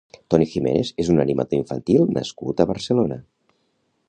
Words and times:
Toni 0.33 0.45
Giménez 0.53 0.89
és 1.03 1.11
un 1.15 1.23
animador 1.25 1.59
infantil 1.65 2.09
nascut 2.19 2.65
a 2.65 2.71
Barcelona. 2.73 3.21